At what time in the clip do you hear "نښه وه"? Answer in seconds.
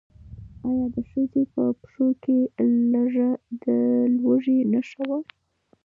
4.71-5.17